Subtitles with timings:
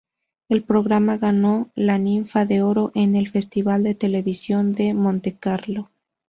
[0.49, 5.91] El programa ganó la Ninfa de Oro en el Festival de Televisión de Montecarlo.